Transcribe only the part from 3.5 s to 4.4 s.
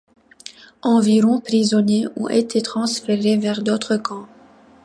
d’autres camps.